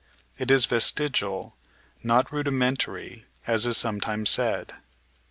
[0.39, 1.55] It is vestigial,
[2.01, 4.73] not rudimentary, as is sometimes said.